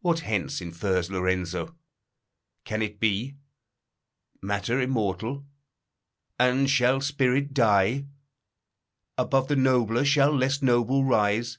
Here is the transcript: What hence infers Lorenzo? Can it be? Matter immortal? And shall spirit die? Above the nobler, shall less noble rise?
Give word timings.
What 0.00 0.20
hence 0.20 0.60
infers 0.60 1.10
Lorenzo? 1.10 1.78
Can 2.64 2.82
it 2.82 3.00
be? 3.00 3.38
Matter 4.42 4.82
immortal? 4.82 5.46
And 6.38 6.68
shall 6.68 7.00
spirit 7.00 7.54
die? 7.54 8.04
Above 9.16 9.48
the 9.48 9.56
nobler, 9.56 10.04
shall 10.04 10.36
less 10.36 10.60
noble 10.60 11.04
rise? 11.04 11.56